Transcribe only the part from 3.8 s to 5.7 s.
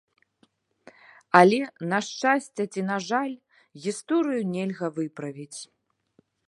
гісторыю нельга выправіць.